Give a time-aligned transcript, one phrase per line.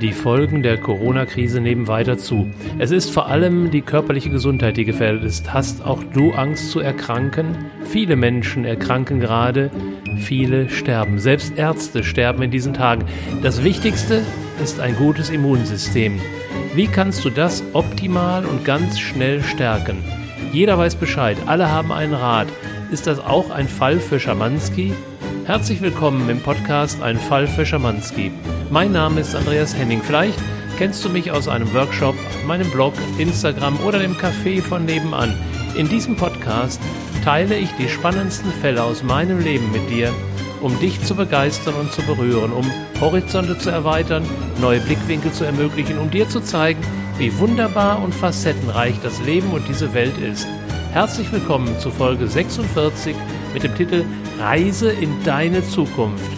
[0.00, 2.48] Die Folgen der Corona-Krise nehmen weiter zu.
[2.78, 5.52] Es ist vor allem die körperliche Gesundheit, die gefährdet ist.
[5.52, 7.66] Hast auch du Angst zu erkranken?
[7.84, 9.70] Viele Menschen erkranken gerade,
[10.16, 11.18] viele sterben.
[11.18, 13.04] Selbst Ärzte sterben in diesen Tagen.
[13.42, 14.22] Das Wichtigste
[14.64, 16.18] ist ein gutes Immunsystem.
[16.74, 19.98] Wie kannst du das optimal und ganz schnell stärken?
[20.50, 22.48] Jeder weiß Bescheid, alle haben einen Rat.
[22.90, 24.94] Ist das auch ein Fall für Schamanski?
[25.50, 28.30] Herzlich willkommen im Podcast Ein Fall für Schamanski.
[28.70, 30.00] Mein Name ist Andreas Henning.
[30.00, 30.38] Vielleicht
[30.78, 32.14] kennst du mich aus einem Workshop,
[32.46, 35.36] meinem Blog, Instagram oder dem Café von nebenan.
[35.74, 36.80] In diesem Podcast
[37.24, 40.14] teile ich die spannendsten Fälle aus meinem Leben mit dir,
[40.60, 42.70] um dich zu begeistern und zu berühren, um
[43.00, 44.22] Horizonte zu erweitern,
[44.60, 46.80] neue Blickwinkel zu ermöglichen, um dir zu zeigen,
[47.18, 50.46] wie wunderbar und facettenreich das Leben und diese Welt ist.
[50.92, 53.16] Herzlich willkommen zu Folge 46
[53.52, 54.04] mit dem Titel
[54.40, 56.32] Reise in deine Zukunft.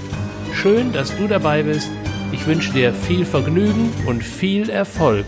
[0.53, 1.89] Schön, dass du dabei bist
[2.33, 5.27] ich wünsche dir viel Vergnügen und viel Erfolg.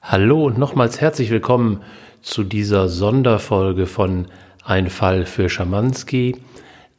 [0.00, 1.82] Hallo und nochmals herzlich willkommen
[2.22, 4.28] zu dieser Sonderfolge von
[4.64, 6.36] Ein Fall für Schamanski.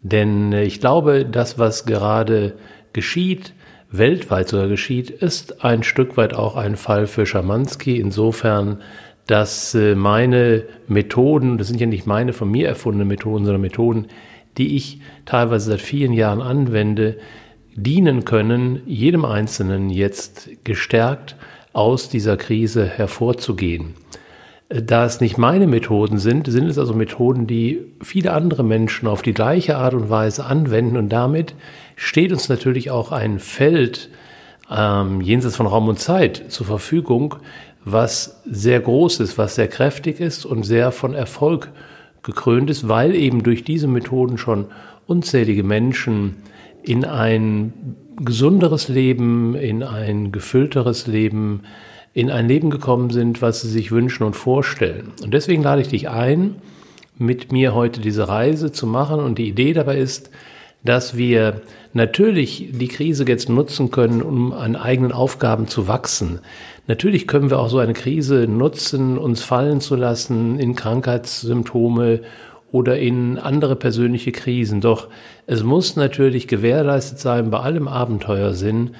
[0.01, 2.57] Denn ich glaube, das, was gerade
[2.91, 3.53] geschieht,
[3.89, 7.97] weltweit sogar geschieht, ist ein Stück weit auch ein Fall für Schamanski.
[7.97, 8.81] Insofern,
[9.27, 14.07] dass äh, meine Methoden, das sind ja nicht meine von mir erfundene Methoden, sondern Methoden,
[14.57, 17.17] die ich teilweise seit vielen Jahren anwende,
[17.75, 21.35] dienen können, jedem Einzelnen jetzt gestärkt
[21.73, 23.95] aus dieser Krise hervorzugehen.
[24.69, 29.21] Da es nicht meine Methoden sind, sind es also Methoden, die viele andere Menschen auf
[29.21, 31.53] die gleiche Art und Weise anwenden und damit
[31.95, 34.09] steht uns natürlich auch ein Feld
[34.71, 37.35] ähm, jenseits von Raum und Zeit zur Verfügung,
[37.85, 41.69] was sehr groß ist, was sehr kräftig ist und sehr von Erfolg
[42.23, 44.65] gekrönt ist, weil eben durch diese Methoden schon
[45.05, 46.37] unzählige Menschen
[46.81, 51.61] in ein gesunderes Leben, in ein gefüllteres Leben,
[52.13, 55.11] in ein Leben gekommen sind, was sie sich wünschen und vorstellen.
[55.23, 56.55] Und deswegen lade ich dich ein,
[57.17, 59.19] mit mir heute diese Reise zu machen.
[59.19, 60.31] Und die Idee dabei ist,
[60.85, 61.61] dass wir
[61.93, 66.39] natürlich die Krise jetzt nutzen können, um an eigenen Aufgaben zu wachsen.
[66.87, 72.21] Natürlich können wir auch so eine Krise nutzen, uns fallen zu lassen in Krankheitssymptome
[72.71, 74.81] oder in andere persönliche Krisen.
[74.81, 75.07] Doch
[75.47, 78.91] es muss natürlich gewährleistet sein bei allem Abenteuersinn,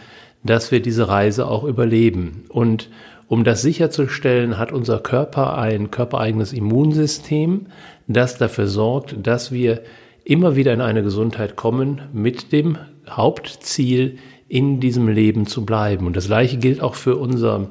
[0.44, 2.46] dass wir diese Reise auch überleben.
[2.50, 2.90] Und
[3.28, 7.67] um das sicherzustellen, hat unser Körper ein körpereigenes Immunsystem,
[8.07, 9.81] das dafür sorgt, dass wir
[10.25, 12.78] immer wieder in eine Gesundheit kommen mit dem
[13.09, 16.06] Hauptziel, in diesem Leben zu bleiben.
[16.06, 17.69] Und das Gleiche gilt auch für unser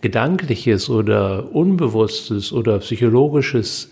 [0.00, 3.90] gedankliches oder unbewusstes oder psychologisches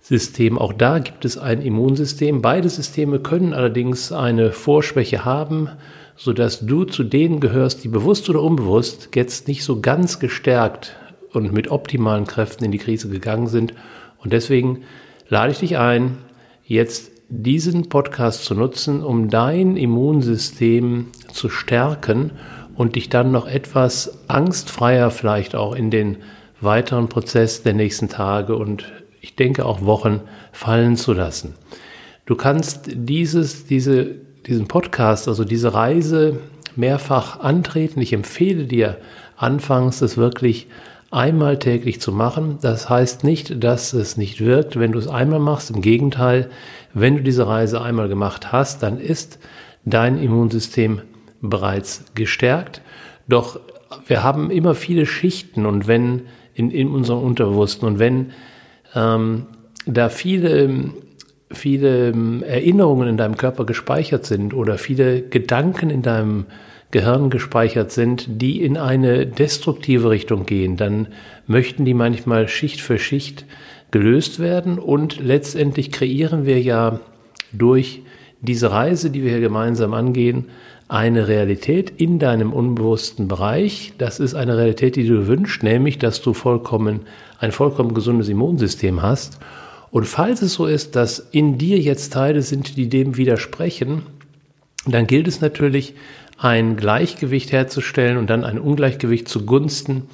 [0.00, 0.58] System.
[0.58, 2.42] Auch da gibt es ein Immunsystem.
[2.42, 5.70] Beide Systeme können allerdings eine Vorschwäche haben,
[6.16, 10.94] sodass du zu denen gehörst, die bewusst oder unbewusst jetzt nicht so ganz gestärkt
[11.32, 13.74] und mit optimalen Kräften in die Krise gegangen sind.
[14.18, 14.82] Und deswegen
[15.28, 16.18] lade ich dich ein,
[16.64, 22.32] jetzt diesen Podcast zu nutzen, um dein Immunsystem zu stärken
[22.74, 26.18] und dich dann noch etwas angstfreier vielleicht auch in den
[26.60, 30.20] weiteren Prozess der nächsten Tage und ich denke auch Wochen
[30.52, 31.54] fallen zu lassen.
[32.26, 34.06] Du kannst dieses, diese,
[34.46, 36.40] diesen Podcast, also diese Reise
[36.76, 38.00] mehrfach antreten.
[38.00, 38.98] Ich empfehle dir
[39.36, 40.68] anfangs es wirklich
[41.14, 42.58] einmal täglich zu machen.
[42.60, 45.70] Das heißt nicht, dass es nicht wirkt, wenn du es einmal machst.
[45.70, 46.50] Im Gegenteil,
[46.92, 49.38] wenn du diese Reise einmal gemacht hast, dann ist
[49.84, 51.02] dein Immunsystem
[51.40, 52.82] bereits gestärkt.
[53.28, 53.60] Doch
[54.06, 56.22] wir haben immer viele Schichten und wenn
[56.54, 58.32] in, in unserem Unterbewussten und wenn
[58.94, 59.46] ähm,
[59.86, 60.90] da viele,
[61.50, 62.12] viele
[62.46, 66.46] Erinnerungen in deinem Körper gespeichert sind oder viele Gedanken in deinem
[66.94, 71.08] Gehirn gespeichert sind, die in eine destruktive Richtung gehen, dann
[71.48, 73.46] möchten die manchmal Schicht für Schicht
[73.90, 77.00] gelöst werden und letztendlich kreieren wir ja
[77.52, 78.02] durch
[78.40, 80.44] diese Reise, die wir hier gemeinsam angehen,
[80.86, 83.94] eine Realität in deinem unbewussten Bereich.
[83.98, 87.00] Das ist eine Realität, die du wünschst, nämlich, dass du vollkommen,
[87.40, 89.40] ein vollkommen gesundes Immunsystem hast.
[89.90, 94.02] Und falls es so ist, dass in dir jetzt Teile sind, die dem widersprechen,
[94.86, 95.94] dann gilt es natürlich,
[96.38, 100.08] ein Gleichgewicht herzustellen und dann ein Ungleichgewicht zugunsten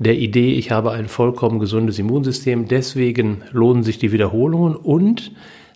[0.00, 2.66] der Idee, ich habe ein vollkommen gesundes Immunsystem.
[2.66, 5.32] Deswegen lohnen sich die Wiederholungen und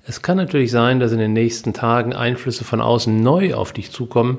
[0.07, 3.91] es kann natürlich sein, dass in den nächsten Tagen Einflüsse von außen neu auf dich
[3.91, 4.39] zukommen,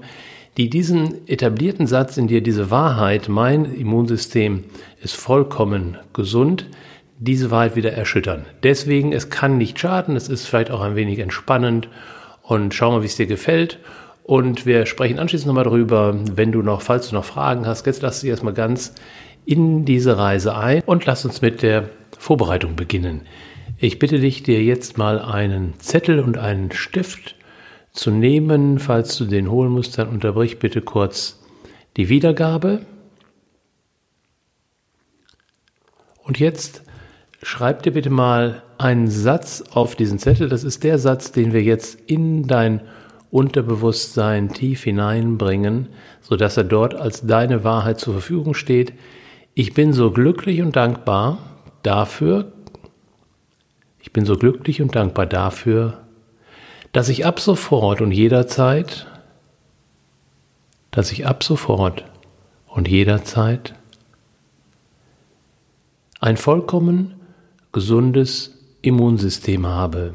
[0.58, 4.64] die diesen etablierten Satz in dir, diese Wahrheit, mein Immunsystem
[5.04, 6.68] ist vollkommen gesund,
[7.20, 8.46] diese Wahrheit wieder erschüttern.
[8.64, 11.90] Deswegen, es kann nicht schaden, es ist vielleicht auch ein wenig entspannend
[12.42, 13.80] und schau mal, wie es dir gefällt.
[14.26, 18.02] Und wir sprechen anschließend nochmal darüber, wenn du noch, falls du noch Fragen hast, jetzt
[18.02, 18.96] lass dich erstmal ganz
[19.46, 23.22] in diese Reise ein und lass uns mit der Vorbereitung beginnen.
[23.78, 27.36] Ich bitte dich, dir jetzt mal einen Zettel und einen Stift
[27.92, 28.80] zu nehmen.
[28.80, 31.40] Falls du den holen musst, dann unterbrich bitte kurz
[31.96, 32.82] die Wiedergabe.
[36.24, 36.82] Und jetzt
[37.44, 40.50] schreib dir bitte mal einen Satz auf diesen Zettel.
[40.50, 42.82] Das ist der Satz, den wir jetzt in dein
[43.36, 45.90] Unterbewusstsein tief hineinbringen,
[46.22, 48.94] sodass er dort als deine Wahrheit zur Verfügung steht.
[49.54, 51.40] Ich bin so glücklich und dankbar
[51.84, 52.54] dafür,
[54.00, 56.06] ich bin so glücklich und dankbar dafür,
[56.94, 59.06] dass ich ab sofort und jederzeit,
[60.92, 62.06] dass ich ab sofort
[62.68, 63.76] und jederzeit
[66.22, 67.16] ein vollkommen
[67.74, 70.14] gesundes Immunsystem habe.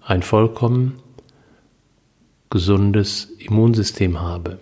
[0.00, 1.02] Ein vollkommen
[2.50, 4.58] gesundes Immunsystem habe.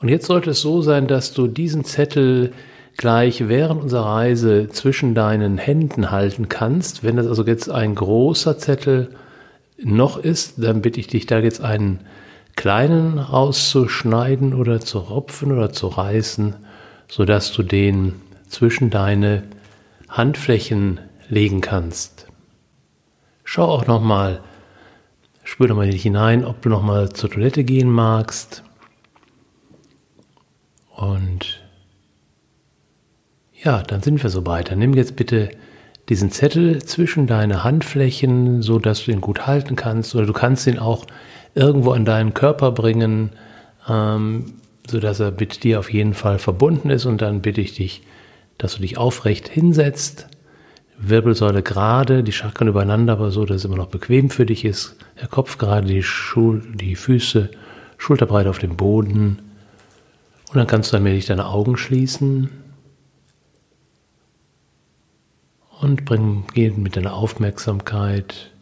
[0.00, 2.52] Und jetzt sollte es so sein, dass du diesen Zettel
[2.96, 7.02] gleich während unserer Reise zwischen deinen Händen halten kannst.
[7.02, 9.10] Wenn das also jetzt ein großer Zettel
[9.78, 12.00] noch ist, dann bitte ich dich da jetzt einen
[12.56, 16.54] kleinen rauszuschneiden oder zu ropfen oder zu reißen,
[17.08, 18.14] sodass du den
[18.48, 19.42] zwischen deine
[20.08, 22.26] Handflächen legen kannst.
[23.42, 24.40] Schau auch nochmal,
[25.44, 28.64] spür nochmal nicht hinein, ob du nochmal zur Toilette gehen magst.
[30.96, 31.62] Und
[33.62, 34.70] ja, dann sind wir so weit.
[34.70, 35.50] Dann nimm jetzt bitte
[36.08, 40.66] diesen Zettel zwischen deine Handflächen, so dass du ihn gut halten kannst, oder du kannst
[40.66, 41.06] ihn auch
[41.54, 43.30] irgendwo an deinen Körper bringen,
[43.88, 44.54] ähm,
[44.86, 47.06] so dass er mit dir auf jeden Fall verbunden ist.
[47.06, 48.02] Und dann bitte ich dich,
[48.58, 50.28] dass du dich aufrecht hinsetzt,
[50.98, 54.96] Wirbelsäule gerade, die Chakren übereinander, aber so, dass es immer noch bequem für dich ist.
[55.20, 57.50] Der Kopf gerade, die, Schul die Füße
[57.98, 59.38] schulterbreit auf dem Boden.
[60.48, 62.50] Und dann kannst du allmählich deine Augen schließen
[65.80, 68.52] und bring, geh mit deiner Aufmerksamkeit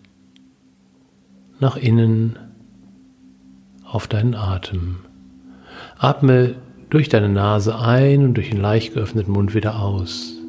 [1.61, 2.39] nach innen
[3.85, 5.01] auf deinen Atem.
[5.99, 6.57] Atme
[6.91, 10.42] durch deine Nase ein und durch den leicht geöffneten Mund wieder aus.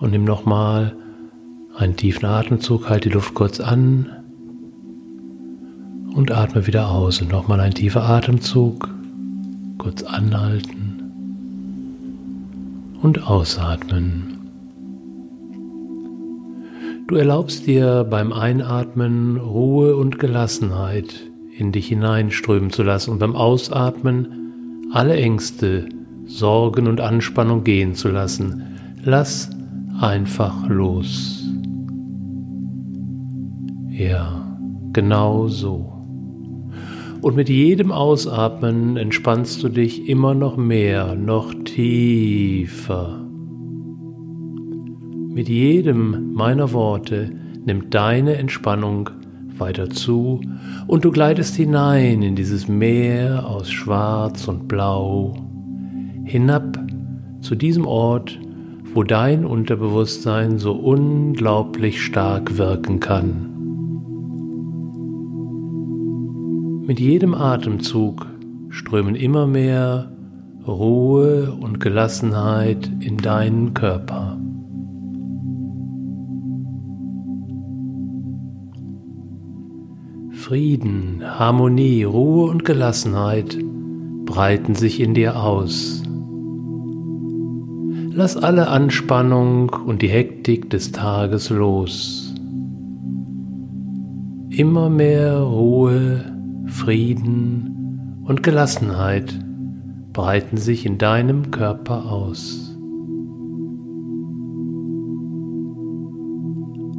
[0.00, 0.96] Und nimm nochmal
[1.76, 4.06] einen tiefen Atemzug, halt die Luft kurz an
[6.14, 7.20] und atme wieder aus.
[7.20, 8.88] Und nochmal ein tiefer Atemzug,
[9.78, 10.90] kurz anhalten
[13.02, 14.38] und ausatmen.
[17.06, 23.34] Du erlaubst dir beim Einatmen Ruhe und Gelassenheit in dich hineinströmen zu lassen und beim
[23.34, 25.88] Ausatmen alle Ängste,
[26.26, 28.62] Sorgen und Anspannung gehen zu lassen.
[29.02, 29.50] Lass
[30.00, 31.46] einfach los.
[33.88, 34.56] Ja,
[34.92, 35.92] genau so.
[37.20, 43.26] Und mit jedem Ausatmen entspannst du dich immer noch mehr, noch tiefer.
[45.28, 47.30] Mit jedem meiner Worte
[47.66, 49.10] nimmt deine Entspannung
[49.58, 50.40] weiter zu
[50.86, 55.34] und du gleitest hinein in dieses Meer aus Schwarz und Blau,
[56.24, 56.78] hinab
[57.42, 58.38] zu diesem Ort,
[58.94, 63.46] wo dein Unterbewusstsein so unglaublich stark wirken kann.
[66.86, 68.26] Mit jedem Atemzug
[68.68, 70.10] strömen immer mehr
[70.66, 74.38] Ruhe und Gelassenheit in deinen Körper.
[80.32, 83.56] Frieden, Harmonie, Ruhe und Gelassenheit
[84.24, 85.99] breiten sich in dir aus.
[88.12, 92.34] Lass alle Anspannung und die Hektik des Tages los.
[94.50, 96.24] Immer mehr Ruhe,
[96.66, 99.38] Frieden und Gelassenheit
[100.12, 102.76] breiten sich in deinem Körper aus.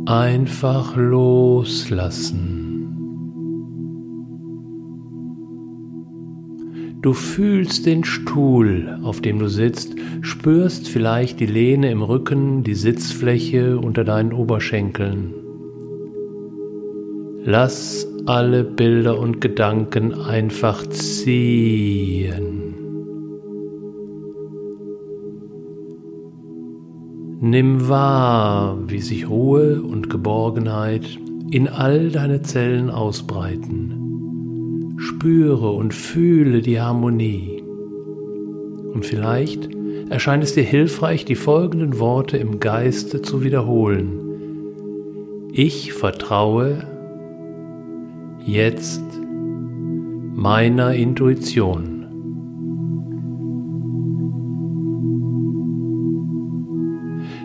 [0.06, 2.61] Einfach loslassen.
[7.02, 12.76] Du fühlst den Stuhl, auf dem du sitzt, spürst vielleicht die Lehne im Rücken, die
[12.76, 15.34] Sitzfläche unter deinen Oberschenkeln.
[17.44, 22.76] Lass alle Bilder und Gedanken einfach ziehen.
[27.40, 31.18] Nimm wahr, wie sich Ruhe und Geborgenheit
[31.50, 34.01] in all deine Zellen ausbreiten.
[35.02, 37.64] Spüre und fühle die Harmonie.
[38.94, 39.68] Und vielleicht
[40.10, 45.48] erscheint es dir hilfreich, die folgenden Worte im Geiste zu wiederholen.
[45.54, 46.86] Ich vertraue
[48.46, 49.02] jetzt
[50.36, 52.06] meiner Intuition.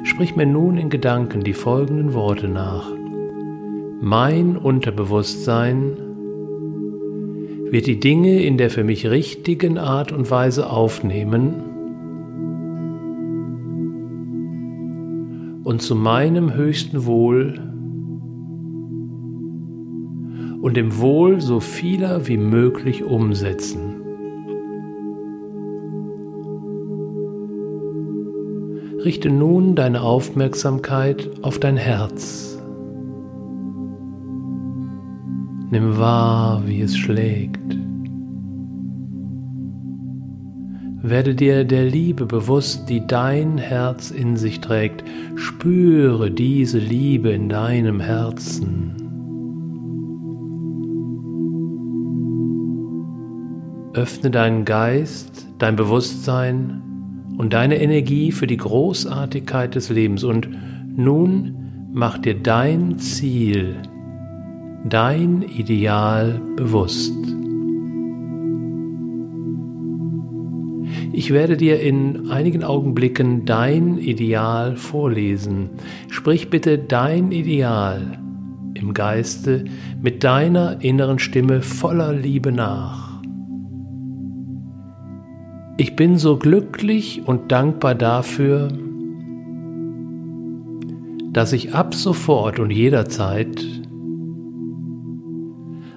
[0.04, 2.92] Sprich mir nun in Gedanken die folgenden Worte nach.
[4.02, 6.05] Mein Unterbewusstsein
[7.70, 11.54] wird die Dinge in der für mich richtigen Art und Weise aufnehmen
[15.64, 17.54] und zu meinem höchsten Wohl
[20.62, 23.94] und dem Wohl so vieler wie möglich umsetzen.
[29.04, 32.55] Richte nun deine Aufmerksamkeit auf dein Herz.
[35.70, 37.76] Nimm wahr, wie es schlägt.
[41.02, 45.04] Werde dir der Liebe bewusst, die dein Herz in sich trägt.
[45.34, 48.94] Spüre diese Liebe in deinem Herzen.
[53.92, 56.82] Öffne deinen Geist, dein Bewusstsein
[57.38, 60.22] und deine Energie für die Großartigkeit des Lebens.
[60.22, 60.48] Und
[60.96, 61.54] nun
[61.92, 63.76] mach dir dein Ziel,
[64.88, 67.14] dein Ideal bewusst.
[71.12, 75.70] Ich werde dir in einigen Augenblicken dein Ideal vorlesen.
[76.08, 78.18] Sprich bitte dein Ideal
[78.74, 79.64] im Geiste
[80.02, 83.22] mit deiner inneren Stimme voller Liebe nach.
[85.78, 88.68] Ich bin so glücklich und dankbar dafür,
[91.32, 93.75] dass ich ab sofort und jederzeit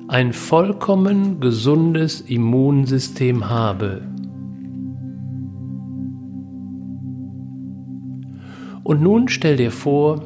[0.10, 4.01] ein vollkommen gesundes Immunsystem habe.
[8.84, 10.24] Und nun stell dir vor,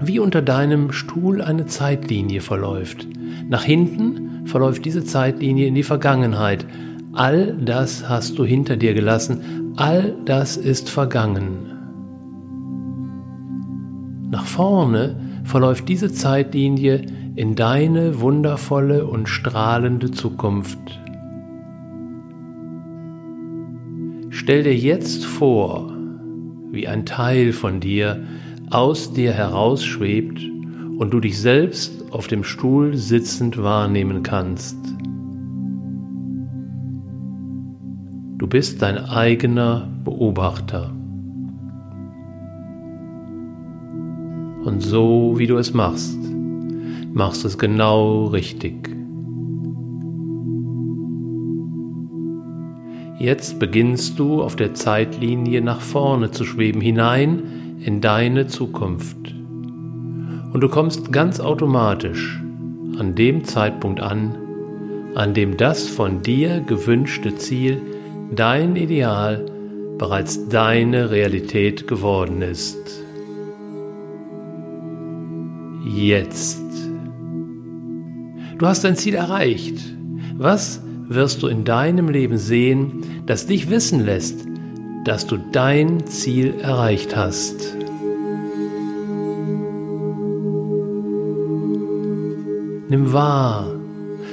[0.00, 3.08] wie unter deinem Stuhl eine Zeitlinie verläuft.
[3.48, 6.64] Nach hinten verläuft diese Zeitlinie in die Vergangenheit,
[7.12, 11.70] All das hast du hinter dir gelassen, all das ist vergangen.
[14.30, 20.78] Nach vorne verläuft diese Zeitlinie in deine wundervolle und strahlende Zukunft.
[24.30, 25.92] Stell dir jetzt vor,
[26.70, 28.22] wie ein Teil von dir
[28.70, 30.40] aus dir herausschwebt
[30.98, 34.76] und du dich selbst auf dem Stuhl sitzend wahrnehmen kannst.
[38.38, 40.92] Du bist dein eigener Beobachter.
[44.64, 46.18] Und so wie du es machst,
[47.14, 48.90] machst es genau richtig.
[53.18, 59.16] Jetzt beginnst du auf der Zeitlinie nach vorne zu schweben, hinein in deine Zukunft.
[60.52, 62.42] Und du kommst ganz automatisch
[62.98, 64.36] an dem Zeitpunkt an,
[65.14, 67.80] an dem das von dir gewünschte Ziel
[68.34, 69.46] dein Ideal
[69.98, 73.00] bereits deine Realität geworden ist.
[75.84, 76.64] Jetzt.
[78.58, 79.78] Du hast dein Ziel erreicht.
[80.36, 84.46] Was wirst du in deinem Leben sehen, das dich wissen lässt,
[85.04, 87.76] dass du dein Ziel erreicht hast?
[92.88, 93.74] Nimm wahr,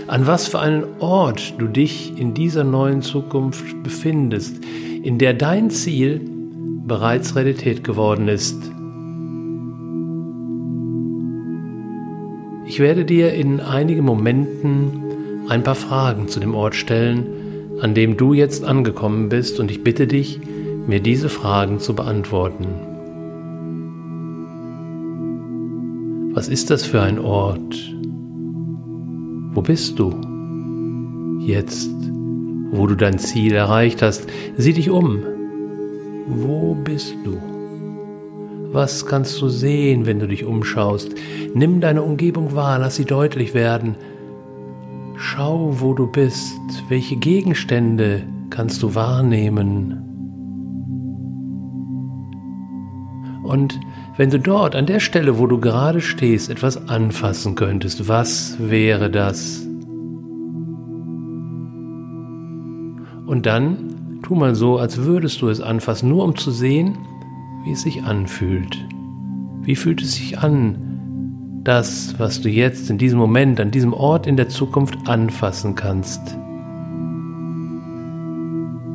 [0.07, 4.63] an was für einen Ort du dich in dieser neuen Zukunft befindest,
[5.03, 6.21] in der dein Ziel
[6.85, 8.70] bereits Realität geworden ist.
[12.81, 17.25] Werde dir in einigen Momenten ein paar Fragen zu dem Ort stellen,
[17.79, 20.39] an dem du jetzt angekommen bist, und ich bitte dich,
[20.87, 22.65] mir diese Fragen zu beantworten.
[26.33, 27.93] Was ist das für ein Ort?
[29.53, 30.13] Wo bist du?
[31.39, 31.91] Jetzt,
[32.71, 35.19] wo du dein Ziel erreicht hast, sieh dich um.
[36.27, 37.50] Wo bist du?
[38.71, 41.13] Was kannst du sehen, wenn du dich umschaust?
[41.53, 43.95] Nimm deine Umgebung wahr, lass sie deutlich werden.
[45.17, 46.57] Schau, wo du bist.
[46.87, 49.97] Welche Gegenstände kannst du wahrnehmen?
[53.43, 53.77] Und
[54.15, 59.09] wenn du dort an der Stelle, wo du gerade stehst, etwas anfassen könntest, was wäre
[59.09, 59.67] das?
[63.25, 66.97] Und dann tu mal so, als würdest du es anfassen, nur um zu sehen,
[67.63, 68.85] wie es sich anfühlt.
[69.61, 70.91] Wie fühlt es sich an,
[71.63, 76.21] das, was du jetzt in diesem Moment, an diesem Ort in der Zukunft anfassen kannst?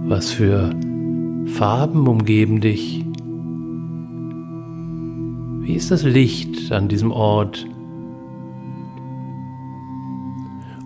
[0.09, 0.75] Was für
[1.47, 3.05] Farben umgeben dich?
[5.61, 7.67] Wie ist das Licht an diesem Ort?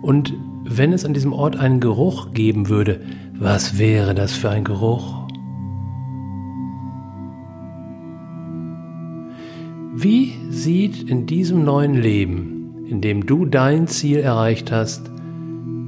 [0.01, 0.33] Und
[0.63, 3.01] wenn es an diesem Ort einen Geruch geben würde,
[3.37, 5.20] was wäre das für ein Geruch?
[10.03, 15.11] Wie sieht in diesem neuen Leben, in dem du dein Ziel erreicht hast,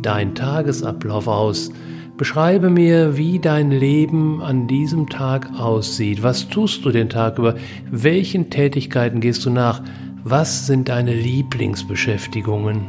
[0.03, 1.71] dein Tagesablauf aus?
[2.15, 6.21] Beschreibe mir, wie dein Leben an diesem Tag aussieht.
[6.21, 7.55] Was tust du den Tag über?
[7.89, 9.81] Welchen Tätigkeiten gehst du nach?
[10.23, 12.81] Was sind deine Lieblingsbeschäftigungen?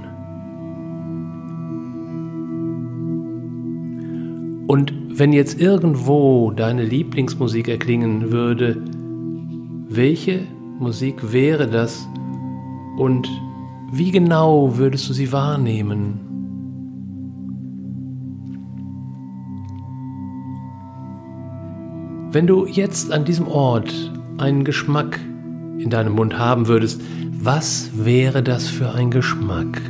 [4.66, 8.76] Und wenn jetzt irgendwo deine Lieblingsmusik erklingen würde,
[9.88, 10.40] welche
[10.78, 12.09] Musik wäre das
[12.97, 13.28] und
[13.93, 16.21] wie genau würdest du sie wahrnehmen?
[22.33, 23.95] Wenn du jetzt an diesem Ort
[24.38, 25.21] einen Geschmack
[25.78, 27.00] in deinem Mund haben würdest,
[27.40, 29.81] was wäre das für ein Geschmack?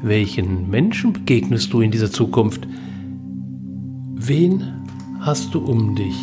[0.00, 2.66] Welchen Menschen begegnest du in dieser Zukunft?
[4.14, 4.77] Wen
[5.28, 6.16] hast du um dich?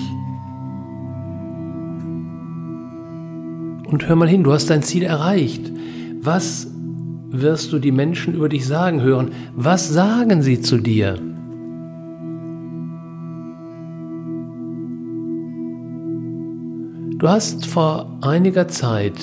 [3.86, 5.72] Und hör mal hin, du hast dein Ziel erreicht.
[6.22, 6.72] Was
[7.30, 9.30] wirst du die Menschen über dich sagen hören?
[9.56, 11.20] Was sagen sie zu dir?
[17.20, 19.14] Du hast vor einiger Zeit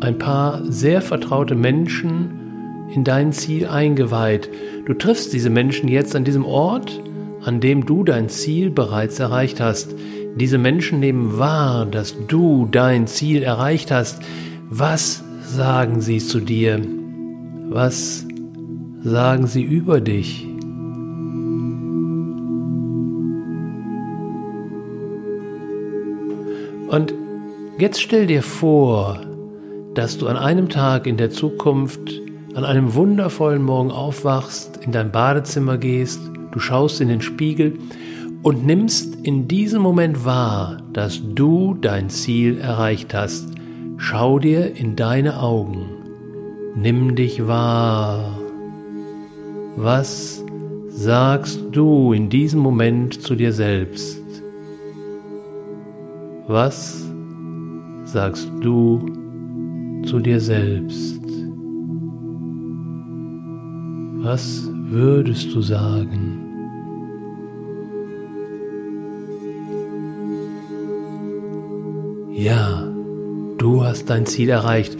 [0.00, 4.50] ein paar sehr vertraute Menschen in dein Ziel eingeweiht.
[4.84, 7.02] Du triffst diese Menschen jetzt an diesem Ort,
[7.44, 9.94] an dem du dein Ziel bereits erreicht hast.
[10.36, 14.22] Diese Menschen nehmen wahr, dass du dein Ziel erreicht hast.
[14.70, 16.80] Was sagen sie zu dir?
[17.68, 18.26] Was
[19.02, 20.46] sagen sie über dich?
[26.88, 27.14] Und
[27.78, 29.18] jetzt stell dir vor,
[29.94, 32.20] dass du an einem Tag in der Zukunft
[32.54, 36.20] an einem wundervollen Morgen aufwachst, in dein Badezimmer gehst,
[36.52, 37.78] du schaust in den Spiegel
[38.42, 43.48] und nimmst in diesem Moment wahr, dass du dein Ziel erreicht hast.
[43.96, 45.86] Schau dir in deine Augen.
[46.74, 48.38] Nimm dich wahr.
[49.76, 50.44] Was
[50.88, 54.20] sagst du in diesem Moment zu dir selbst?
[56.48, 57.06] Was
[58.04, 59.06] sagst du
[60.04, 61.22] zu dir selbst?
[64.16, 66.41] Was würdest du sagen?
[72.42, 72.88] Ja,
[73.56, 74.96] du hast dein Ziel erreicht.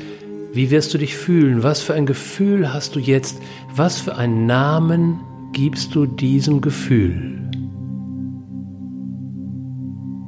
[0.52, 1.64] Wie wirst du dich fühlen?
[1.64, 3.42] Was für ein Gefühl hast du jetzt?
[3.74, 5.18] Was für einen Namen
[5.52, 7.50] gibst du diesem Gefühl?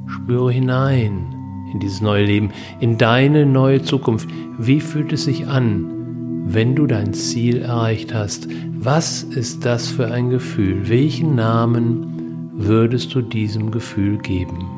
[0.07, 1.33] Spüre hinein
[1.71, 2.51] in dieses neue Leben,
[2.81, 4.27] in deine neue Zukunft.
[4.59, 8.49] Wie fühlt es sich an, wenn du dein Ziel erreicht hast?
[8.73, 10.89] Was ist das für ein Gefühl?
[10.89, 14.74] Welchen Namen würdest du diesem Gefühl geben?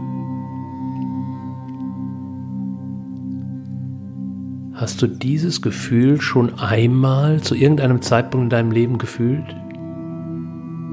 [4.87, 9.43] Hast du dieses Gefühl schon einmal zu irgendeinem Zeitpunkt in deinem Leben gefühlt?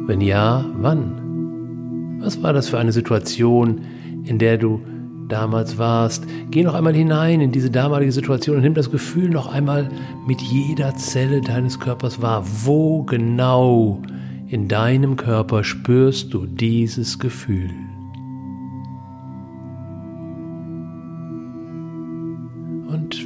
[0.09, 2.18] Wenn ja, wann?
[2.18, 3.83] Was war das für eine Situation,
[4.24, 4.80] in der du
[5.28, 6.26] damals warst.
[6.50, 9.88] Geh noch einmal hinein in diese damalige Situation und nimm das Gefühl noch einmal
[10.26, 12.44] mit jeder Zelle deines Körpers wahr.
[12.64, 14.02] Wo genau
[14.48, 17.70] in deinem Körper spürst du dieses Gefühl?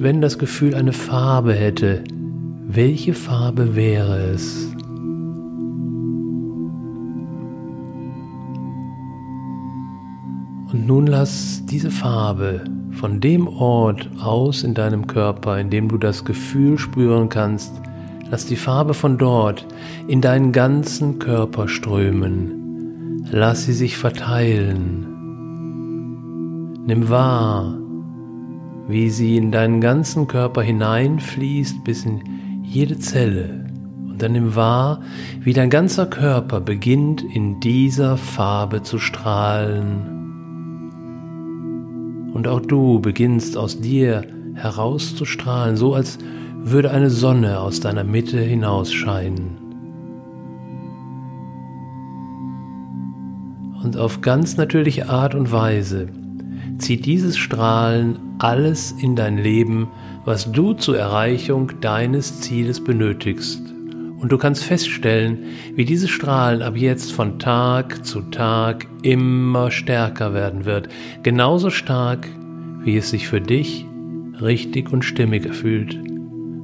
[0.01, 2.05] Wenn das Gefühl eine Farbe hätte,
[2.69, 4.73] welche Farbe wäre es?
[10.71, 15.99] Und nun lass diese Farbe von dem Ort aus in deinem Körper, in dem du
[15.99, 17.73] das Gefühl spüren kannst,
[18.31, 19.67] lass die Farbe von dort
[20.07, 23.25] in deinen ganzen Körper strömen.
[23.33, 25.07] Lass sie sich verteilen.
[26.87, 27.79] Nimm wahr,
[28.89, 32.23] wie sie in deinen ganzen Körper hineinfließt bis in
[32.63, 33.67] jede Zelle.
[34.09, 35.03] Und dann nimm wahr,
[35.41, 40.19] wie dein ganzer Körper beginnt in dieser Farbe zu strahlen
[42.39, 44.23] und auch du beginnst aus dir
[44.55, 46.19] herauszustrahlen, so als
[46.63, 49.59] würde eine Sonne aus deiner Mitte hinausscheinen.
[53.83, 56.11] Und auf ganz natürliche Art und Weise
[56.79, 59.89] zieht dieses Strahlen alles in dein Leben,
[60.25, 63.63] was du zur Erreichung deines Zieles benötigst.
[64.21, 70.35] Und du kannst feststellen, wie dieses Strahlen ab jetzt von Tag zu Tag immer stärker
[70.35, 70.89] werden wird.
[71.23, 72.29] Genauso stark,
[72.83, 73.87] wie es sich für dich
[74.41, 75.99] richtig und stimmig fühlt.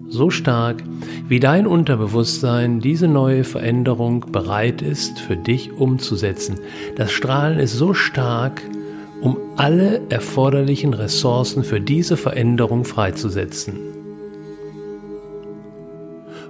[0.08, 0.82] So stark,
[1.28, 6.56] wie dein Unterbewusstsein diese neue Veränderung bereit ist, für dich umzusetzen.
[6.96, 8.62] Das Strahlen ist so stark,
[9.56, 13.74] alle erforderlichen Ressourcen für diese Veränderung freizusetzen.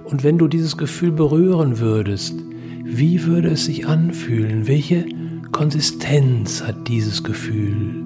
[0.05, 2.35] Und wenn du dieses Gefühl berühren würdest,
[2.83, 4.67] wie würde es sich anfühlen?
[4.67, 5.05] Welche
[5.51, 8.03] Konsistenz hat dieses Gefühl?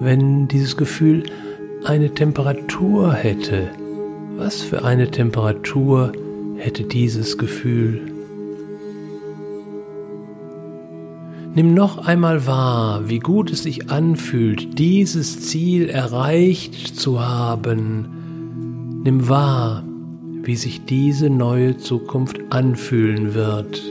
[0.00, 1.24] Wenn dieses Gefühl
[1.84, 3.70] eine Temperatur hätte,
[4.36, 6.12] was für eine Temperatur
[6.56, 8.13] hätte dieses Gefühl?
[11.56, 18.08] Nimm noch einmal wahr, wie gut es sich anfühlt, dieses Ziel erreicht zu haben,
[19.04, 19.84] Nimm wahr,
[20.42, 23.82] wie sich diese neue Zukunft anfühlen wird.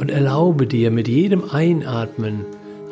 [0.00, 2.46] Und erlaube dir mit jedem Einatmen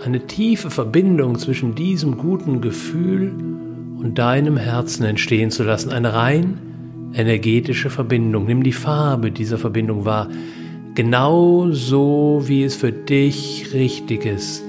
[0.04, 3.32] eine tiefe Verbindung zwischen diesem guten Gefühl
[3.98, 5.90] und deinem Herzen entstehen zu lassen.
[5.90, 6.58] Eine rein
[7.14, 8.46] energetische Verbindung.
[8.46, 10.29] Nimm die Farbe dieser Verbindung wahr,
[10.94, 14.62] genau so, wie es für dich richtig ist.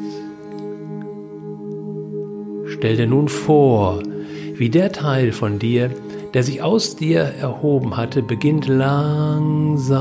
[2.67, 4.01] Stell dir nun vor,
[4.55, 5.89] wie der Teil von dir,
[6.33, 9.99] der sich aus dir erhoben hatte, beginnt langsam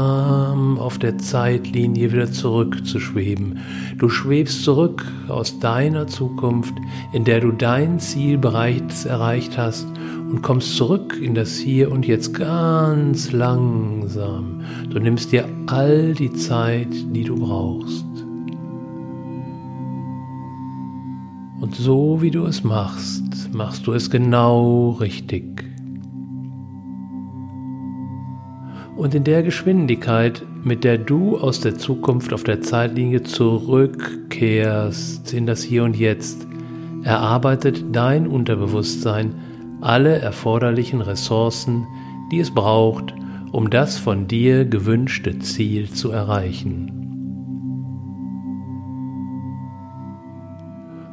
[0.78, 3.58] auf der Zeitlinie wieder zurückzuschweben.
[3.98, 6.74] Du schwebst zurück aus deiner Zukunft,
[7.12, 9.86] in der du dein Ziel bereits erreicht hast
[10.32, 14.62] und kommst zurück in das Hier und Jetzt ganz langsam.
[14.88, 18.06] Du nimmst dir all die Zeit, die du brauchst.
[21.60, 25.64] Und so wie du es machst, machst du es genau richtig.
[28.96, 35.44] Und in der Geschwindigkeit, mit der du aus der Zukunft auf der Zeitlinie zurückkehrst in
[35.44, 36.46] das Hier und Jetzt,
[37.02, 39.34] erarbeitet dein Unterbewusstsein
[39.82, 41.86] alle erforderlichen Ressourcen,
[42.30, 43.14] die es braucht,
[43.50, 47.02] um das von dir gewünschte Ziel zu erreichen.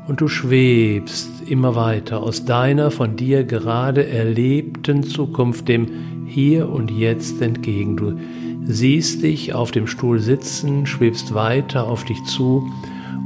[0.10, 6.90] und du schwebst immer weiter aus deiner von dir gerade erlebten Zukunft dem Hier und
[6.90, 7.96] Jetzt entgegen.
[7.96, 8.18] Du
[8.66, 12.68] siehst dich auf dem Stuhl sitzen, schwebst weiter auf dich zu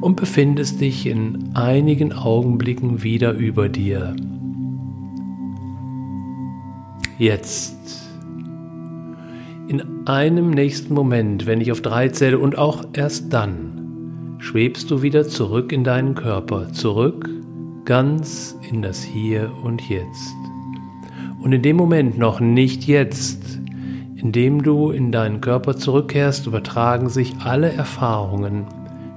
[0.02, 4.14] und befindest dich in einigen Augenblicken wieder über dir.
[7.20, 7.78] Jetzt.
[9.68, 15.04] In einem nächsten Moment, wenn ich auf drei zähle und auch erst dann, schwebst du
[15.04, 17.30] wieder zurück in deinen Körper, zurück
[17.86, 20.34] ganz in das Hier und Jetzt.
[21.42, 23.60] Und in dem Moment noch nicht jetzt,
[24.16, 28.66] in dem du in deinen Körper zurückkehrst, übertragen sich alle Erfahrungen,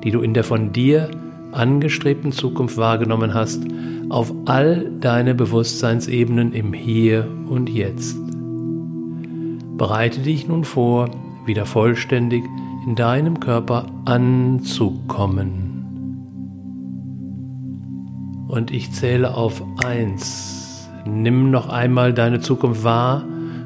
[0.05, 1.11] die du in der von dir
[1.53, 3.63] angestrebten Zukunft wahrgenommen hast,
[4.09, 8.17] auf all deine Bewusstseinsebenen im Hier und Jetzt.
[9.77, 11.11] Bereite dich nun vor,
[11.45, 12.45] wieder vollständig
[12.87, 15.67] in deinem Körper anzukommen.
[18.49, 20.89] Und ich zähle auf eins.
[21.05, 23.25] Nimm noch einmal deine Zukunft wahr,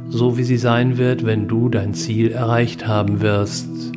[0.09, 3.90] so wie sie sein wird, wenn du dein Ziel erreicht haben wirst.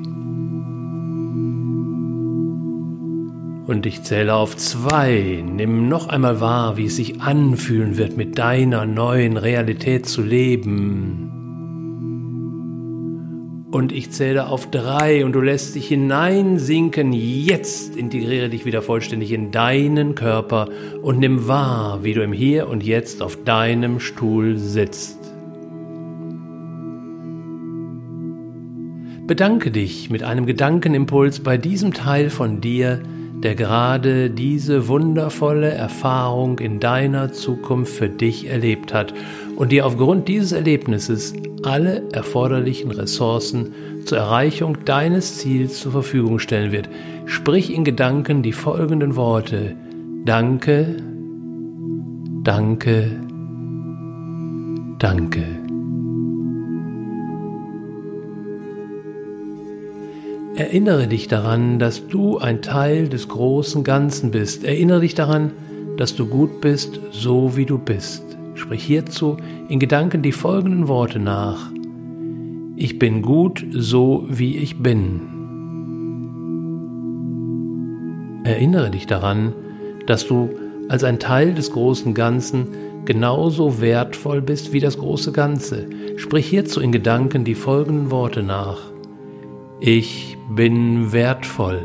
[3.73, 5.43] Und ich zähle auf zwei.
[5.43, 11.31] Nimm noch einmal wahr, wie es sich anfühlen wird, mit deiner neuen Realität zu leben.
[13.71, 17.13] Und ich zähle auf drei und du lässt dich hineinsinken.
[17.13, 20.69] Jetzt integriere dich wieder vollständig in deinen Körper
[21.01, 25.17] und nimm wahr, wie du im Hier und Jetzt auf deinem Stuhl sitzt.
[29.25, 33.01] Bedanke dich mit einem Gedankenimpuls bei diesem Teil von dir,
[33.43, 39.13] der gerade diese wundervolle Erfahrung in deiner Zukunft für dich erlebt hat
[39.55, 43.73] und dir aufgrund dieses Erlebnisses alle erforderlichen Ressourcen
[44.05, 46.89] zur Erreichung deines Ziels zur Verfügung stellen wird.
[47.25, 49.75] Sprich in Gedanken die folgenden Worte.
[50.25, 50.97] Danke,
[52.43, 53.11] danke,
[54.99, 55.62] danke.
[60.55, 64.63] Erinnere dich daran, dass du ein Teil des großen Ganzen bist.
[64.63, 65.51] Erinnere dich daran,
[65.97, 68.23] dass du gut bist, so wie du bist.
[68.53, 69.37] Sprich hierzu
[69.67, 71.71] in Gedanken die folgenden Worte nach.
[72.75, 75.21] Ich bin gut so, wie ich bin.
[78.43, 79.53] Erinnere dich daran,
[80.05, 80.51] dass du
[80.87, 82.67] als ein Teil des großen Ganzen
[83.05, 85.87] genauso wertvoll bist wie das große Ganze.
[86.17, 88.92] Sprich hierzu in Gedanken die folgenden Worte nach.
[89.85, 91.81] Ich bin wertvoll.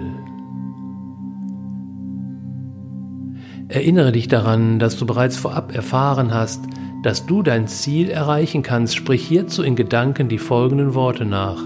[3.66, 6.64] Erinnere dich daran, dass du bereits vorab erfahren hast,
[7.02, 8.94] dass du dein Ziel erreichen kannst.
[8.94, 11.60] Sprich hierzu in Gedanken die folgenden Worte nach.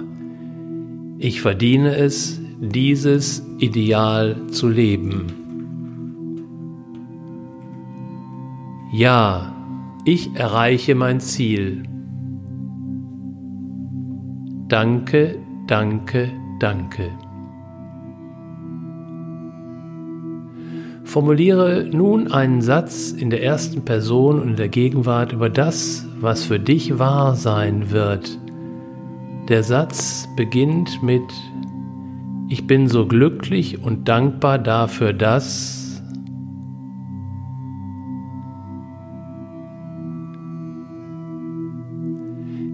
[1.19, 5.27] Ich verdiene es, dieses Ideal zu leben.
[8.91, 9.55] Ja,
[10.07, 11.83] ich erreiche mein Ziel.
[14.69, 17.11] Danke, danke, danke.
[21.05, 26.45] Formuliere nun einen Satz in der ersten Person und in der Gegenwart über das, was
[26.45, 28.39] für dich wahr sein wird.
[29.49, 31.23] Der Satz beginnt mit
[32.49, 36.03] Ich bin so glücklich und dankbar dafür, dass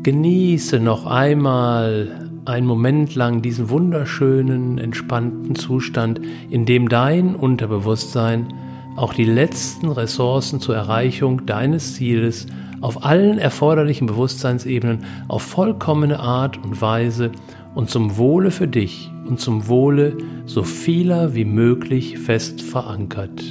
[0.04, 8.54] Genieße noch einmal einen Moment lang diesen wunderschönen, entspannten Zustand, in dem dein Unterbewusstsein
[8.96, 12.46] auch die letzten Ressourcen zur Erreichung deines Zieles
[12.80, 17.32] auf allen erforderlichen Bewusstseinsebenen auf vollkommene Art und Weise
[17.74, 23.42] und zum Wohle für dich und zum Wohle so vieler wie möglich fest verankert.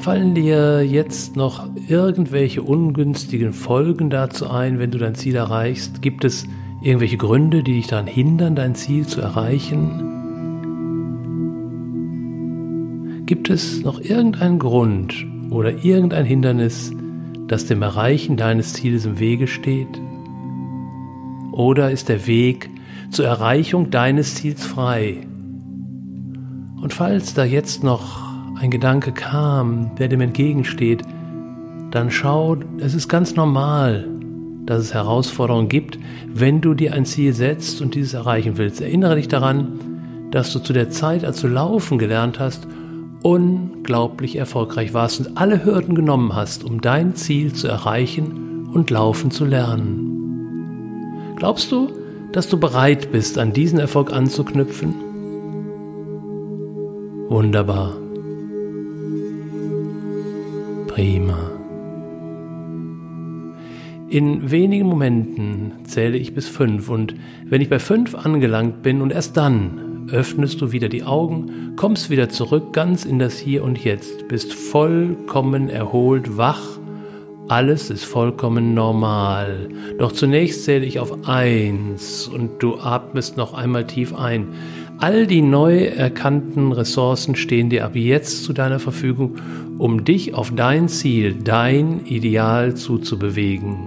[0.00, 6.00] Fallen dir jetzt noch irgendwelche ungünstigen Folgen dazu ein, wenn du dein Ziel erreichst?
[6.00, 6.46] Gibt es
[6.80, 10.06] irgendwelche Gründe, die dich daran hindern, dein Ziel zu erreichen?
[13.26, 16.94] Gibt es noch irgendeinen Grund oder irgendein Hindernis,
[17.46, 20.00] das dem Erreichen deines Zieles im Wege steht?
[21.52, 22.70] Oder ist der Weg
[23.10, 25.18] zur Erreichung deines Ziels frei?
[26.80, 28.29] Und falls da jetzt noch
[28.60, 31.02] ein Gedanke kam, der dem entgegensteht,
[31.90, 34.06] dann schau, es ist ganz normal,
[34.66, 35.98] dass es Herausforderungen gibt,
[36.32, 38.82] wenn du dir ein Ziel setzt und dieses erreichen willst.
[38.82, 42.68] Erinnere dich daran, dass du zu der Zeit, als du laufen gelernt hast,
[43.22, 49.30] unglaublich erfolgreich warst und alle Hürden genommen hast, um dein Ziel zu erreichen und laufen
[49.30, 51.34] zu lernen.
[51.36, 51.88] Glaubst du,
[52.32, 54.94] dass du bereit bist, an diesen Erfolg anzuknüpfen?
[57.28, 57.94] Wunderbar.
[60.90, 61.52] Prima.
[64.08, 69.12] In wenigen Momenten zähle ich bis fünf und wenn ich bei fünf angelangt bin und
[69.12, 73.84] erst dann öffnest du wieder die Augen, kommst wieder zurück ganz in das Hier und
[73.84, 76.80] Jetzt, bist vollkommen erholt, wach,
[77.46, 79.68] alles ist vollkommen normal.
[79.98, 84.48] Doch zunächst zähle ich auf eins und du atmest noch einmal tief ein.
[85.00, 89.36] All die neu erkannten Ressourcen stehen dir ab jetzt zu deiner Verfügung,
[89.78, 93.78] um dich auf dein Ziel, dein Ideal zuzubewegen.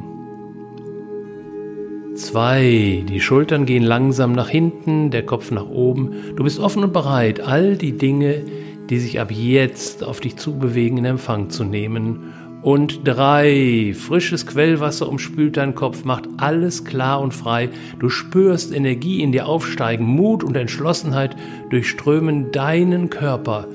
[2.15, 6.13] Zwei, die Schultern gehen langsam nach hinten, der Kopf nach oben.
[6.35, 8.41] Du bist offen und bereit, all die Dinge,
[8.89, 15.09] die sich ab jetzt auf dich zubewegen, in Empfang zu nehmen und drei, frisches Quellwasser
[15.09, 17.69] umspült deinen Kopf, macht alles klar und frei.
[17.99, 21.35] Du spürst Energie in dir aufsteigen, Mut und Entschlossenheit
[21.69, 23.67] durchströmen deinen Körper.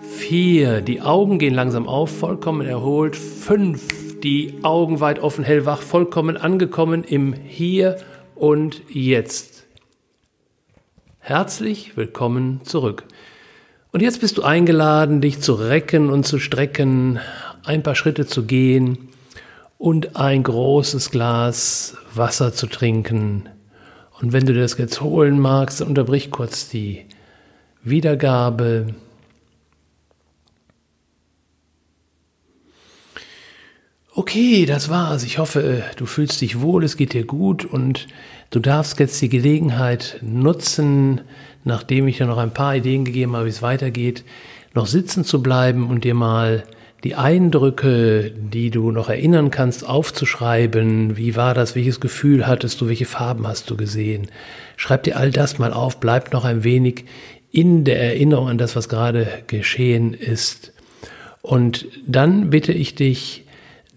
[0.00, 3.14] Vier, die Augen gehen langsam auf, vollkommen erholt.
[3.14, 7.98] Fünf, die Augen weit offen, hellwach, vollkommen angekommen im Hier
[8.34, 9.66] und Jetzt.
[11.18, 13.04] Herzlich willkommen zurück.
[13.94, 17.20] Und jetzt bist du eingeladen, dich zu recken und zu strecken,
[17.62, 18.98] ein paar Schritte zu gehen
[19.78, 23.48] und ein großes Glas Wasser zu trinken.
[24.20, 27.04] Und wenn du das jetzt holen magst, unterbrich kurz die
[27.84, 28.96] Wiedergabe.
[34.12, 35.22] Okay, das war's.
[35.22, 38.08] Ich hoffe, du fühlst dich wohl, es geht dir gut und
[38.50, 41.20] du darfst jetzt die Gelegenheit nutzen,
[41.64, 44.24] nachdem ich dir noch ein paar Ideen gegeben habe, wie es weitergeht,
[44.74, 46.64] noch sitzen zu bleiben und dir mal
[47.04, 51.18] die Eindrücke, die du noch erinnern kannst, aufzuschreiben.
[51.18, 51.74] Wie war das?
[51.74, 52.88] Welches Gefühl hattest du?
[52.88, 54.28] Welche Farben hast du gesehen?
[54.76, 56.00] Schreib dir all das mal auf.
[56.00, 57.04] Bleib noch ein wenig
[57.52, 60.72] in der Erinnerung an das, was gerade geschehen ist.
[61.42, 63.44] Und dann bitte ich dich,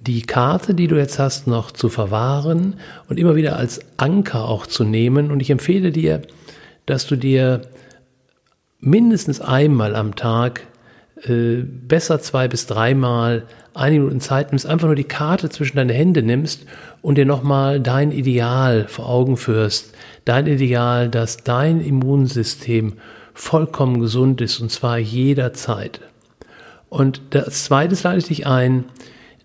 [0.01, 2.75] die Karte, die du jetzt hast, noch zu verwahren
[3.10, 5.32] und immer wieder als Anker auch zu nehmen.
[5.32, 6.21] Und ich empfehle dir,
[6.88, 7.62] dass du dir
[8.80, 10.63] mindestens einmal am Tag
[11.23, 15.93] äh, besser zwei bis dreimal eine Minute Zeit nimmst, einfach nur die Karte zwischen deine
[15.93, 16.65] Hände nimmst
[17.04, 19.93] und dir nochmal dein Ideal vor Augen führst.
[20.26, 22.93] Dein Ideal, dass dein Immunsystem
[23.34, 26.02] vollkommen gesund ist und zwar jederzeit.
[26.89, 28.86] Und das zweite lade ich dich ein,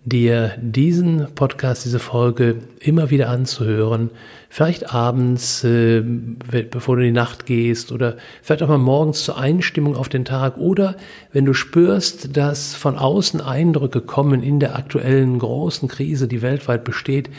[0.05, 4.09] dir diesen Podcast, diese Folge immer wieder anzuhören.
[4.49, 9.37] Vielleicht abends, äh, bevor du in die Nacht gehst oder vielleicht auch mal morgens zur
[9.37, 10.97] Einstimmung auf den Tag oder
[11.31, 16.83] wenn du spürst, dass von außen Eindrücke kommen in der aktuellen großen Krise, die weltweit
[16.83, 17.29] besteht,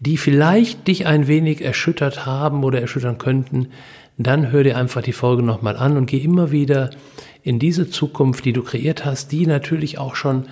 [0.00, 3.68] die vielleicht dich ein wenig erschüttert haben oder erschüttern könnten,
[4.18, 6.90] dann hör dir einfach die Folge nochmal an und geh immer wieder
[7.42, 10.46] in diese Zukunft, die du kreiert hast, die natürlich auch schon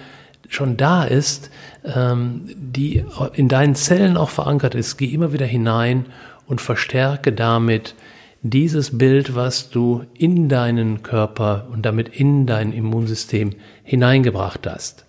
[0.49, 1.51] schon da ist,
[1.85, 6.07] ähm, die in deinen Zellen auch verankert ist, geh immer wieder hinein
[6.47, 7.95] und verstärke damit
[8.43, 15.05] dieses Bild, was du in deinen Körper und damit in dein Immunsystem hineingebracht hast.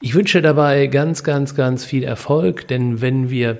[0.00, 3.58] Ich wünsche dabei ganz, ganz, ganz viel Erfolg, denn wenn wir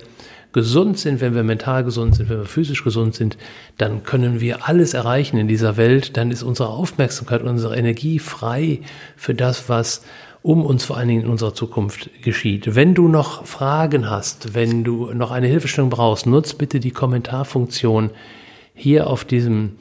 [0.53, 3.37] gesund sind, wenn wir mental gesund sind, wenn wir physisch gesund sind,
[3.79, 6.17] dann können wir alles erreichen in dieser Welt.
[6.17, 8.81] Dann ist unsere Aufmerksamkeit, unsere Energie frei
[9.17, 10.03] für das, was
[10.43, 12.75] um uns vor allen Dingen in unserer Zukunft geschieht.
[12.75, 18.11] Wenn du noch Fragen hast, wenn du noch eine Hilfestellung brauchst, nutz bitte die Kommentarfunktion
[18.75, 19.77] hier auf diesem,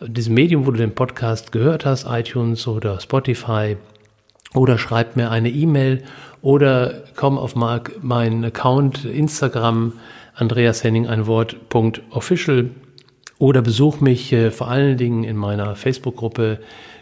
[0.00, 3.76] diesem Medium, wo du den Podcast gehört hast, iTunes oder Spotify,
[4.54, 6.02] oder schreib mir eine E-Mail
[6.42, 9.92] oder komm auf meinen Account Instagram
[10.34, 11.56] Andreas Henning ein Wort
[12.10, 12.70] official.
[13.38, 16.58] Oder besuch mich äh, vor allen Dingen in meiner Facebook-Gruppe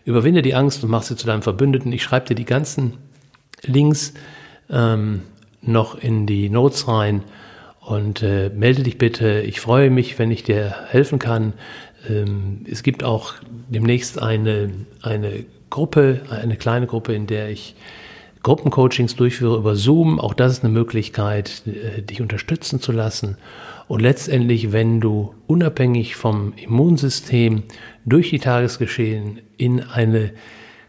[0.08, 1.92] Überwinde die Angst und mach sie zu deinem Verbündeten.
[1.92, 2.94] Ich schreibe dir die ganzen
[3.62, 4.14] Links
[4.70, 5.20] ähm,
[5.60, 7.22] noch in die Notes rein
[7.80, 9.40] und äh, melde dich bitte.
[9.40, 11.52] Ich freue mich, wenn ich dir helfen kann.
[12.08, 13.34] Ähm, es gibt auch
[13.68, 14.70] demnächst eine,
[15.02, 17.74] eine Gruppe, eine kleine Gruppe, in der ich
[18.42, 20.20] Gruppencoachings durchführe über Zoom.
[20.20, 23.36] Auch das ist eine Möglichkeit, äh, dich unterstützen zu lassen.
[23.88, 27.62] Und letztendlich, wenn du unabhängig vom Immunsystem
[28.04, 30.32] durch die Tagesgeschehen in eine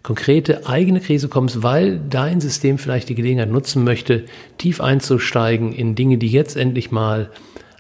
[0.03, 4.25] konkrete eigene Krise kommst, weil dein System vielleicht die Gelegenheit nutzen möchte,
[4.57, 7.29] tief einzusteigen in Dinge, die jetzt endlich mal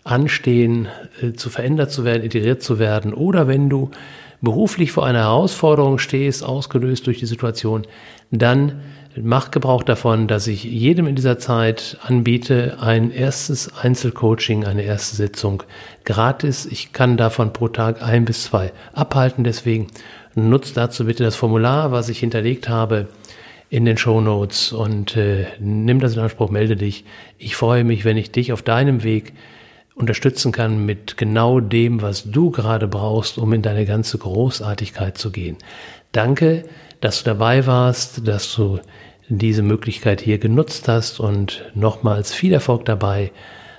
[0.03, 0.87] anstehen,
[1.21, 3.91] äh, zu verändert zu werden, integriert zu werden, oder wenn du
[4.41, 7.85] beruflich vor einer Herausforderung stehst, ausgelöst durch die Situation,
[8.31, 8.81] dann
[9.21, 15.15] mach Gebrauch davon, dass ich jedem in dieser Zeit anbiete, ein erstes Einzelcoaching, eine erste
[15.15, 15.63] Sitzung
[16.05, 16.65] gratis.
[16.65, 19.43] Ich kann davon pro Tag ein bis zwei abhalten.
[19.43, 19.87] Deswegen
[20.35, 23.07] nutzt dazu bitte das Formular, was ich hinterlegt habe
[23.69, 27.05] in den Show Notes und äh, nimm das in Anspruch, melde dich.
[27.37, 29.33] Ich freue mich, wenn ich dich auf deinem Weg
[29.93, 35.29] unterstützen kann mit genau dem, was du gerade brauchst, um in deine ganze Großartigkeit zu
[35.31, 35.57] gehen.
[36.11, 36.63] Danke,
[37.01, 38.79] dass du dabei warst, dass du
[39.29, 43.31] diese Möglichkeit hier genutzt hast und nochmals viel Erfolg dabei,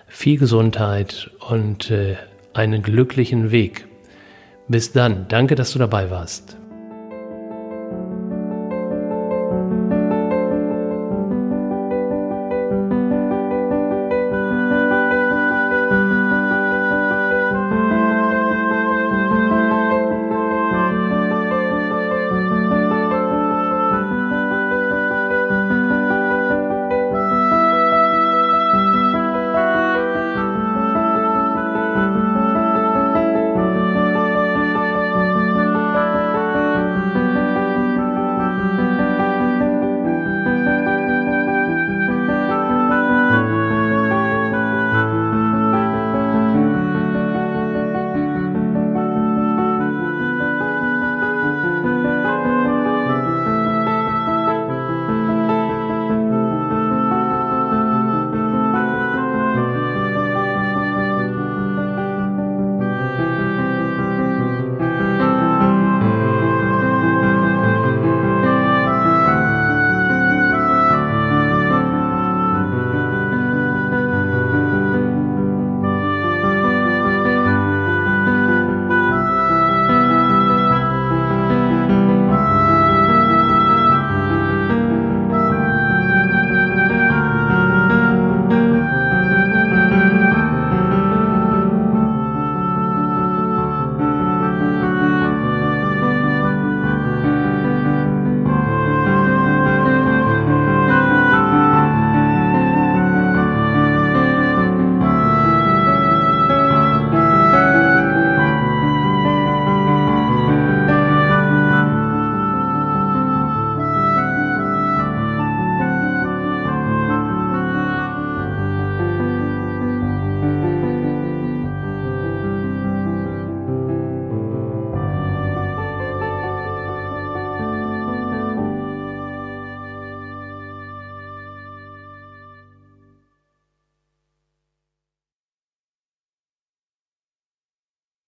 [0.07, 2.17] viel Gesundheit und äh,
[2.55, 3.87] einen glücklichen Weg.
[4.69, 6.60] Bis dann, danke, dass du dabei warst.